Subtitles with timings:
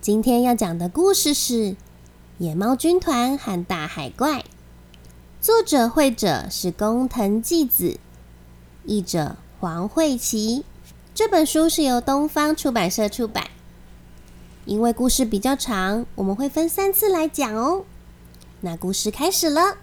[0.00, 1.72] 今天要讲的故事是
[2.38, 4.38] 《野猫军团和大海怪》，
[5.42, 8.00] 作者绘者是工藤纪子，
[8.86, 10.64] 译者黄慧琪。
[11.14, 13.48] 这本书是由东方出版社出版。
[14.64, 17.84] 因为故事比较长，我们会分三次来讲哦。
[18.62, 19.60] 那故事开始了，《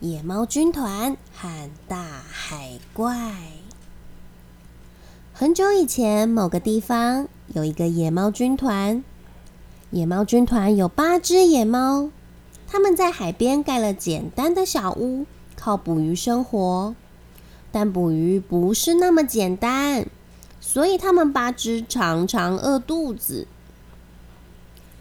[0.00, 3.14] 野猫军团和大海怪》。
[5.32, 9.04] 很久以前，某个地方有一个野猫军团。
[9.90, 12.10] 野猫军团有八只野猫，
[12.68, 15.26] 他们在海边盖了简单的小屋，
[15.56, 16.94] 靠捕鱼生活。
[17.72, 20.06] 但捕鱼不是那么简单，
[20.60, 23.48] 所以他们八只常常饿肚子。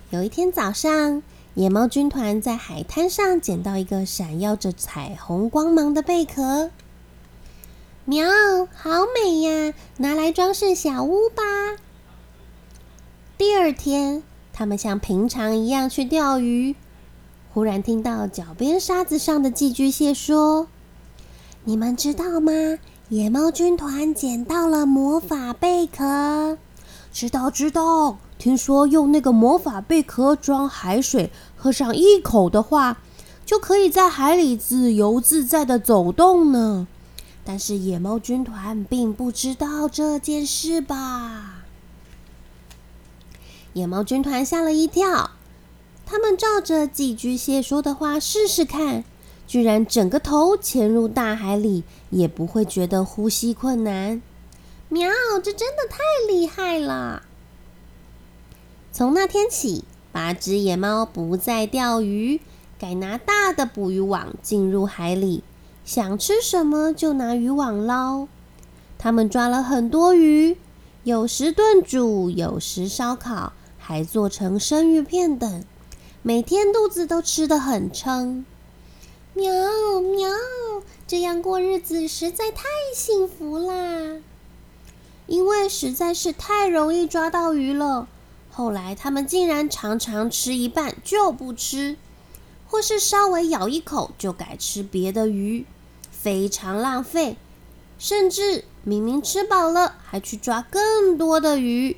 [0.10, 1.22] 有一天早上，
[1.54, 6.72] 野猫军团在海滩上捡到一个闪耀着彩虹光芒的贝壳，
[8.06, 8.28] 喵，
[8.74, 9.76] 好美呀！
[9.98, 11.44] 拿来装饰小屋吧。
[13.38, 14.24] 第二天。
[14.60, 16.76] 他们像平常一样去钓鱼，
[17.54, 20.68] 忽然听到脚边沙子上的寄居蟹说
[21.64, 22.52] ：“你们知道吗？
[23.08, 26.58] 野猫军团捡到了魔法贝壳。
[27.14, 32.98] 知道知道，听说用那个魔法贝壳装海水，喝上一口的话，
[33.46, 36.86] 就可以在海里自由自在的走动呢。
[37.46, 41.56] 但是野猫军团并不知道这件事吧？”
[43.74, 45.32] 野猫军团吓了一跳，
[46.06, 49.04] 他们照着寄居蟹说的话试试看，
[49.46, 54.22] 居然整个头潜入大海里，也不会觉得呼吸困难。
[54.90, 55.10] 喵，
[55.44, 57.24] 这真的太厉害了！
[58.92, 62.42] 从那天起，八只野猫不再钓鱼，
[62.80, 65.44] 改拿大的捕鱼网进入海里，
[65.86, 68.28] 想吃什么就拿渔网捞。
[68.98, 70.58] 他们抓了很多鱼，
[71.04, 73.54] 有时炖煮，有时烧烤。
[73.90, 75.64] 还做成生鱼片等，
[76.22, 78.46] 每天肚子都吃得很撑。
[79.34, 79.52] 喵
[80.00, 80.30] 喵，
[81.08, 84.18] 这样过日子实在太幸福啦！
[85.26, 88.08] 因为实在是太容易抓到鱼了，
[88.52, 91.98] 后来他们竟然常常吃一半就不吃，
[92.68, 95.66] 或是稍微咬一口就改吃别的鱼，
[96.12, 97.38] 非常浪费。
[97.98, 101.98] 甚至明明吃饱了，还去抓更多的鱼。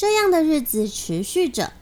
[0.00, 1.74] 这样的日子持续着。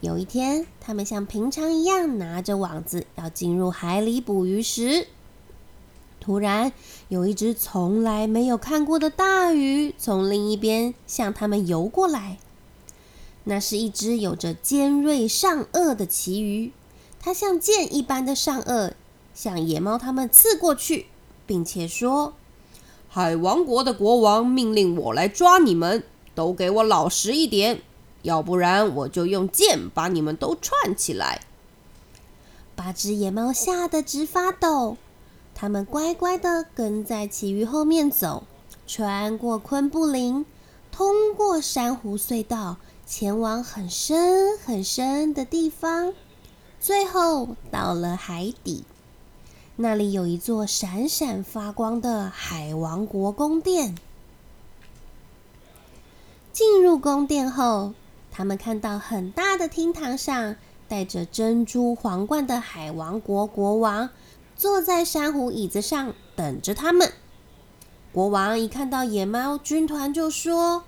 [0.00, 5.08] 有一天，他们像平常一样拿着网子要进入海里捕鱼时，
[6.20, 6.72] 突然
[7.10, 12.38] 有一只从来没有看过的大鱼从另一边向他们游过来。
[13.44, 16.72] 那是一只有着尖锐上颚的旗鱼，
[17.20, 18.92] 它像剑一般的上颚
[19.34, 21.08] 向野猫他们刺过去，
[21.46, 22.32] 并且说
[23.10, 26.02] ：“海王国的国王命令我来抓你们。”
[26.34, 27.82] 都给我老实一点，
[28.22, 31.40] 要不然我就用剑把你们都串起来。
[32.74, 34.96] 八只野猫吓得直发抖，
[35.54, 38.44] 它们乖乖的跟在奇鱼后面走，
[38.86, 40.46] 穿过昆布林，
[40.90, 46.14] 通过珊瑚隧道，前往很深很深的地方，
[46.80, 48.84] 最后到了海底。
[49.76, 53.94] 那里有一座闪闪发光的海王国宫殿。
[56.52, 57.94] 进入宫殿后，
[58.30, 60.56] 他们看到很大的厅堂上，
[60.88, 64.10] 戴着珍珠皇冠的海王国国王
[64.56, 67.12] 坐在珊瑚椅子上等着他们。
[68.12, 70.82] 国王一看到野猫军团，就说：“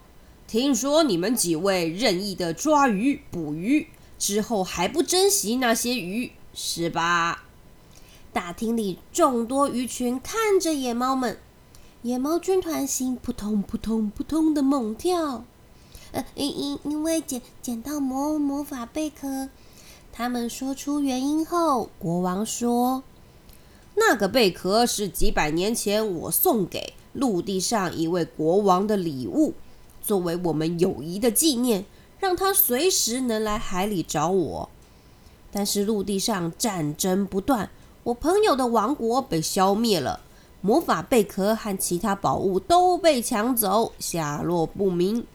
[0.48, 3.86] 听说你们几位任意的抓鱼捕鱼，
[4.18, 7.44] 之后还不珍惜那些鱼，是吧？”
[8.32, 11.38] 大厅里众多鱼群看着野猫们，
[12.02, 15.44] 野猫军团心扑通扑通扑通的猛跳。
[16.12, 19.48] 呃，因因因为捡捡到魔魔法贝壳，
[20.12, 23.02] 他们说出原因后，国王说
[23.96, 29.54] ：“那个贝壳是几百年前我送给陆地上一位国王的礼物，
[30.02, 31.86] 作为我们友谊的纪念，
[32.20, 34.68] 让他随时能来海里找我。
[35.50, 37.70] 但是陆地上战争不断，
[38.04, 40.20] 我朋友的王国被消灭了，
[40.60, 45.26] 魔法贝壳和其他宝物都被抢走，下落不明。”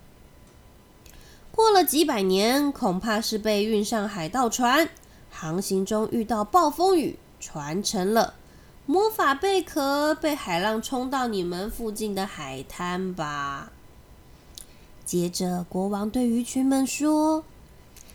[1.58, 4.88] 过了几百年，恐怕是被运上海盗船，
[5.32, 8.36] 航行中遇到暴风雨，船沉了。
[8.86, 13.72] 魔法贝壳被海浪冲到你们附近的海滩吧。
[15.04, 17.44] 接着，国王对鱼群们说：“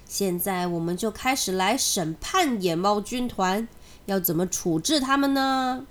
[0.06, 3.66] 现在我们就开始来审判野猫军团，
[4.06, 5.84] 要怎么处置他们呢？”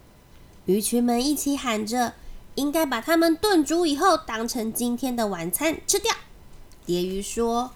[0.68, 2.13] 鱼群们一起喊着
[2.56, 6.15] ：“应该把他们炖煮以后，当成今天的晚餐吃掉。”
[6.86, 7.72] 蝶鱼说：“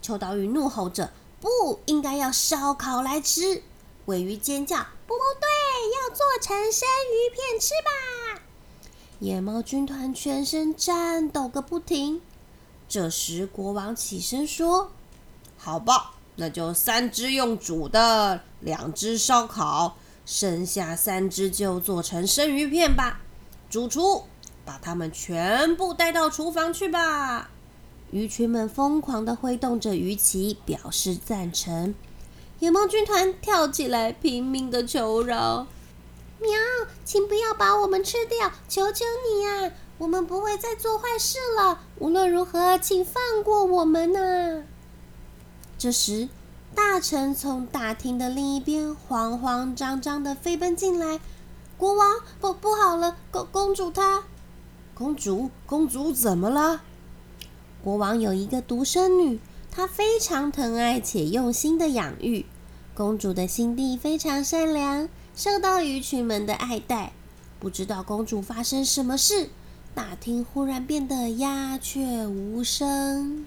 [0.00, 3.62] 秋刀鱼怒吼着：“不应该要烧烤来吃！”
[4.06, 5.46] 尾鱼尖叫：“不对，
[5.94, 8.42] 要做成生鱼片吃吧！”
[9.20, 12.22] 野猫军团全身颤抖个不停。
[12.88, 14.90] 这时，国王起身说
[15.58, 23.20] ：“好吧，那就三只用煮的，两只烧烤，剩下三只就做成生鱼片吧。
[23.68, 24.24] 主厨，
[24.64, 27.50] 把它们全部带到厨房去吧。”
[28.12, 31.94] 鱼群们疯狂地挥动着鱼鳍，表示赞成。
[32.58, 35.66] 野猫军团跳起来，拼命地求饶
[36.40, 36.50] ：“喵，
[37.04, 38.52] 请不要把我们吃掉！
[38.68, 41.82] 求求你呀！”我们不会再做坏事了。
[41.98, 44.64] 无论如何，请放过我们呐！
[45.76, 46.30] 这时，
[46.74, 51.20] 大臣从大厅的另一边慌慌张张的飞奔进来。
[51.76, 54.24] 国王，不不好了，公公主她……
[54.94, 56.82] 公主，公主怎么了？
[57.82, 59.38] 国王有一个独生女，
[59.70, 62.44] 她非常疼爱且用心的养育。
[62.94, 67.12] 公主的心地非常善良，受到鱼群们的爱戴。
[67.58, 69.48] 不知道公主发生什么事。
[69.94, 73.46] 大厅忽然变得鸦雀无声。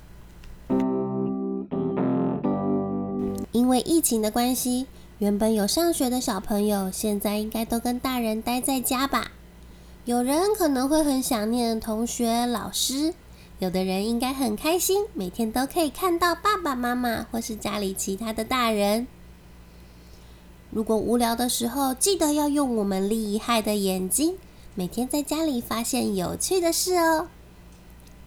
[3.51, 4.87] 因为疫情的关系，
[5.19, 9.31] 原本有上学的小朋友，现在应该都跟大人待在家吧？
[10.05, 13.13] 有人可能会很想念同学、老师，
[13.59, 19.07] 有的人应该很开心，每天都可以看到爸爸妈妈或是家里其他的大人。
[20.71, 24.37] 如果无聊的时候，记得要用我们厉害的眼睛。
[24.75, 27.27] 每天在家里发现有趣的事哦。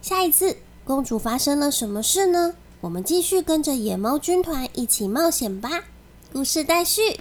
[0.01, 2.55] 下一次公主发生了什么事呢？
[2.79, 5.83] 我们继续跟着野猫军团一起冒险吧。
[6.31, 7.19] 故事待续。